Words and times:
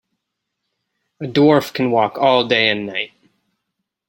A 1.21 1.25
Dwarf 1.25 1.75
can 1.75 1.91
walk 1.91 2.17
all 2.17 2.47
day 2.47 2.71
and 2.71 2.87
night. 2.87 3.11